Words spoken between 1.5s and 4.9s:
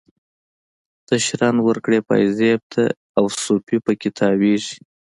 ورکړي پایزیب ته، او صوفي په کې تاویږي